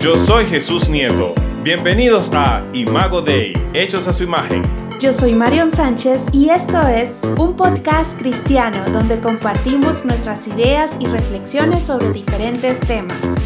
Yo 0.00 0.16
soy 0.16 0.46
Jesús 0.46 0.88
Nieto. 0.88 1.34
Bienvenidos 1.62 2.30
a 2.32 2.66
Imago 2.72 3.20
Dei, 3.20 3.52
hechos 3.74 4.08
a 4.08 4.14
su 4.14 4.22
imagen. 4.22 4.62
Yo 4.98 5.12
soy 5.12 5.34
Marion 5.34 5.70
Sánchez 5.70 6.28
y 6.32 6.48
esto 6.48 6.80
es 6.88 7.28
un 7.36 7.54
podcast 7.54 8.18
cristiano 8.18 8.82
donde 8.94 9.20
compartimos 9.20 10.06
nuestras 10.06 10.48
ideas 10.48 10.96
y 11.02 11.06
reflexiones 11.06 11.84
sobre 11.84 12.12
diferentes 12.12 12.80
temas. 12.80 13.36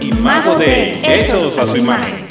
Imago 0.00 0.56
Dei, 0.56 1.00
hechos 1.02 1.58
a 1.58 1.66
su 1.66 1.78
imagen. 1.78 2.25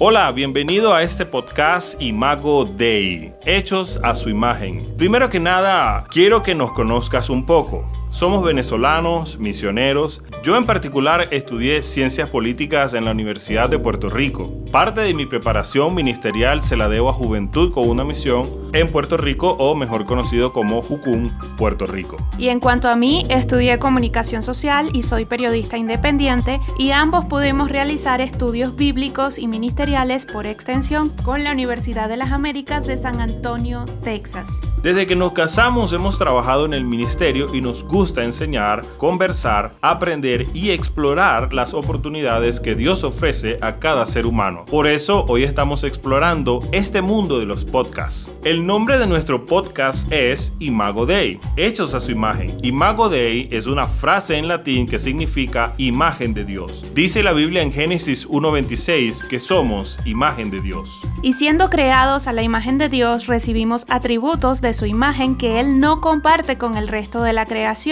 Hola, 0.00 0.30
bienvenido 0.30 0.94
a 0.94 1.02
este 1.02 1.26
podcast 1.26 2.00
Imago 2.00 2.64
Dei, 2.64 3.34
hechos 3.44 3.98
a 4.04 4.14
su 4.14 4.30
imagen. 4.30 4.94
Primero 4.96 5.28
que 5.28 5.40
nada, 5.40 6.06
quiero 6.08 6.40
que 6.40 6.54
nos 6.54 6.70
conozcas 6.70 7.28
un 7.28 7.44
poco. 7.44 7.84
Somos 8.10 8.42
venezolanos, 8.42 9.38
misioneros. 9.38 10.22
Yo 10.42 10.56
en 10.56 10.64
particular 10.64 11.28
estudié 11.30 11.82
ciencias 11.82 12.30
políticas 12.30 12.94
en 12.94 13.04
la 13.04 13.10
Universidad 13.10 13.68
de 13.68 13.78
Puerto 13.78 14.08
Rico. 14.08 14.50
Parte 14.72 15.02
de 15.02 15.12
mi 15.12 15.26
preparación 15.26 15.94
ministerial 15.94 16.62
se 16.62 16.76
la 16.76 16.88
debo 16.88 17.10
a 17.10 17.12
Juventud 17.12 17.70
con 17.70 17.88
una 17.88 18.04
misión 18.04 18.46
en 18.72 18.90
Puerto 18.90 19.18
Rico 19.18 19.56
o 19.58 19.74
mejor 19.74 20.06
conocido 20.06 20.52
como 20.52 20.82
Jucún, 20.82 21.32
Puerto 21.58 21.86
Rico. 21.86 22.16
Y 22.38 22.48
en 22.48 22.60
cuanto 22.60 22.88
a 22.88 22.96
mí, 22.96 23.26
estudié 23.28 23.78
comunicación 23.78 24.42
social 24.42 24.88
y 24.92 25.02
soy 25.02 25.26
periodista 25.26 25.76
independiente 25.76 26.60
y 26.78 26.92
ambos 26.92 27.26
pudimos 27.26 27.70
realizar 27.70 28.20
estudios 28.20 28.74
bíblicos 28.76 29.38
y 29.38 29.48
ministeriales 29.48 30.24
por 30.24 30.46
extensión 30.46 31.10
con 31.24 31.44
la 31.44 31.52
Universidad 31.52 32.08
de 32.08 32.16
las 32.16 32.32
Américas 32.32 32.86
de 32.86 32.96
San 32.96 33.20
Antonio, 33.20 33.84
Texas. 34.02 34.62
Desde 34.82 35.06
que 35.06 35.16
nos 35.16 35.32
casamos 35.32 35.92
hemos 35.92 36.18
trabajado 36.18 36.64
en 36.64 36.74
el 36.74 36.84
ministerio 36.84 37.54
y 37.54 37.60
nos 37.60 37.84
gusta 37.84 37.97
enseñar, 37.98 38.82
conversar, 38.96 39.74
aprender 39.80 40.46
y 40.54 40.70
explorar 40.70 41.52
las 41.52 41.74
oportunidades 41.74 42.60
que 42.60 42.76
Dios 42.76 43.02
ofrece 43.02 43.58
a 43.60 43.78
cada 43.80 44.06
ser 44.06 44.24
humano. 44.24 44.64
Por 44.66 44.86
eso 44.86 45.24
hoy 45.26 45.42
estamos 45.42 45.82
explorando 45.82 46.62
este 46.70 47.02
mundo 47.02 47.40
de 47.40 47.46
los 47.46 47.64
podcasts. 47.64 48.30
El 48.44 48.64
nombre 48.66 48.98
de 48.98 49.06
nuestro 49.08 49.46
podcast 49.46 50.10
es 50.12 50.52
Imago 50.60 51.06
Dei, 51.06 51.40
hechos 51.56 51.92
a 51.94 52.00
su 52.00 52.12
imagen. 52.12 52.56
Imago 52.62 53.08
Dei 53.08 53.48
es 53.50 53.66
una 53.66 53.86
frase 53.86 54.36
en 54.36 54.46
latín 54.46 54.86
que 54.86 55.00
significa 55.00 55.74
imagen 55.76 56.34
de 56.34 56.44
Dios. 56.44 56.84
Dice 56.94 57.24
la 57.24 57.32
Biblia 57.32 57.62
en 57.62 57.72
Génesis 57.72 58.28
1.26 58.28 59.26
que 59.26 59.40
somos 59.40 59.98
imagen 60.04 60.50
de 60.50 60.60
Dios. 60.60 61.02
Y 61.22 61.32
siendo 61.32 61.68
creados 61.68 62.28
a 62.28 62.32
la 62.32 62.42
imagen 62.42 62.78
de 62.78 62.88
Dios, 62.88 63.26
recibimos 63.26 63.86
atributos 63.88 64.60
de 64.60 64.72
su 64.72 64.86
imagen 64.86 65.36
que 65.36 65.58
Él 65.58 65.80
no 65.80 66.00
comparte 66.00 66.58
con 66.58 66.76
el 66.76 66.86
resto 66.86 67.22
de 67.22 67.32
la 67.32 67.46
creación. 67.46 67.87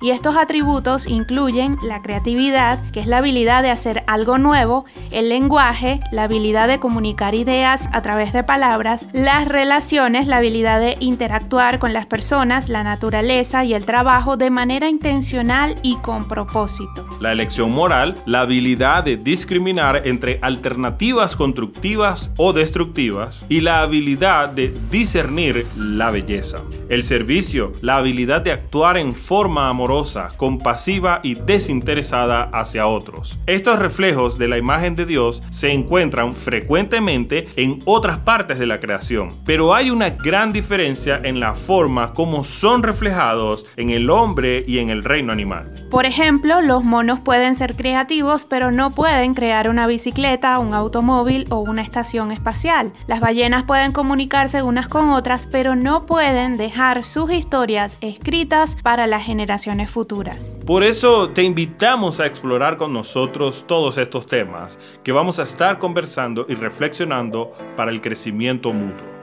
Y 0.00 0.10
estos 0.10 0.36
atributos 0.36 1.06
incluyen 1.06 1.76
la 1.82 2.00
creatividad, 2.00 2.78
que 2.92 3.00
es 3.00 3.06
la 3.06 3.18
habilidad 3.18 3.62
de 3.62 3.70
hacer 3.70 4.02
algo 4.06 4.38
nuevo, 4.38 4.86
el 5.10 5.28
lenguaje, 5.28 6.00
la 6.10 6.24
habilidad 6.24 6.68
de 6.68 6.78
comunicar 6.78 7.34
ideas 7.34 7.88
a 7.92 8.00
través 8.00 8.32
de 8.32 8.44
palabras, 8.44 9.08
las 9.12 9.46
relaciones, 9.46 10.26
la 10.26 10.38
habilidad 10.38 10.80
de 10.80 10.96
interactuar 11.00 11.78
con 11.78 11.92
las 11.92 12.06
personas, 12.06 12.68
la 12.68 12.82
naturaleza 12.82 13.64
y 13.64 13.74
el 13.74 13.84
trabajo 13.84 14.36
de 14.36 14.48
manera 14.48 14.88
intencional 14.88 15.78
y 15.82 15.96
con 15.96 16.28
propósito. 16.28 17.06
La 17.20 17.32
elección 17.32 17.72
moral, 17.72 18.16
la 18.24 18.40
habilidad 18.40 19.04
de 19.04 19.16
discriminar 19.16 20.02
entre 20.06 20.38
alternativas 20.40 21.36
constructivas 21.36 22.32
o 22.36 22.52
destructivas 22.52 23.42
y 23.48 23.60
la 23.60 23.82
habilidad 23.82 24.48
de 24.48 24.74
discernir 24.90 25.66
la 25.76 26.10
belleza. 26.10 26.62
El 26.88 27.04
servicio, 27.04 27.72
la 27.82 27.96
habilidad 27.96 28.40
de 28.42 28.52
actuar 28.52 28.96
en 28.96 29.14
forma 29.26 29.68
amorosa, 29.68 30.30
compasiva 30.36 31.18
y 31.24 31.34
desinteresada 31.34 32.42
hacia 32.52 32.86
otros. 32.86 33.38
Estos 33.46 33.80
reflejos 33.80 34.38
de 34.38 34.46
la 34.46 34.56
imagen 34.56 34.94
de 34.94 35.04
Dios 35.04 35.42
se 35.50 35.72
encuentran 35.72 36.32
frecuentemente 36.32 37.48
en 37.56 37.82
otras 37.86 38.18
partes 38.18 38.60
de 38.60 38.66
la 38.66 38.78
creación, 38.78 39.34
pero 39.44 39.74
hay 39.74 39.90
una 39.90 40.10
gran 40.10 40.52
diferencia 40.52 41.20
en 41.24 41.40
la 41.40 41.56
forma 41.56 42.12
como 42.12 42.44
son 42.44 42.84
reflejados 42.84 43.66
en 43.76 43.90
el 43.90 44.10
hombre 44.10 44.62
y 44.64 44.78
en 44.78 44.90
el 44.90 45.02
reino 45.02 45.32
animal. 45.32 45.86
Por 45.90 46.06
ejemplo, 46.06 46.60
los 46.60 46.84
monos 46.84 47.18
pueden 47.18 47.56
ser 47.56 47.74
creativos, 47.74 48.44
pero 48.44 48.70
no 48.70 48.92
pueden 48.92 49.34
crear 49.34 49.68
una 49.68 49.88
bicicleta, 49.88 50.58
un 50.60 50.72
automóvil 50.72 51.46
o 51.50 51.58
una 51.58 51.82
estación 51.82 52.30
espacial. 52.30 52.92
Las 53.08 53.18
ballenas 53.18 53.64
pueden 53.64 53.90
comunicarse 53.90 54.62
unas 54.62 54.86
con 54.86 55.10
otras, 55.10 55.48
pero 55.48 55.74
no 55.74 56.06
pueden 56.06 56.56
dejar 56.56 57.02
sus 57.02 57.32
historias 57.32 57.98
escritas 58.00 58.76
para 58.82 59.08
generaciones 59.24 59.90
futuras. 59.90 60.58
Por 60.66 60.82
eso 60.82 61.30
te 61.30 61.42
invitamos 61.42 62.20
a 62.20 62.26
explorar 62.26 62.76
con 62.76 62.92
nosotros 62.92 63.64
todos 63.66 63.98
estos 63.98 64.26
temas 64.26 64.78
que 65.02 65.12
vamos 65.12 65.38
a 65.38 65.44
estar 65.44 65.78
conversando 65.78 66.46
y 66.48 66.54
reflexionando 66.54 67.52
para 67.76 67.90
el 67.90 68.00
crecimiento 68.00 68.72
mutuo. 68.72 69.15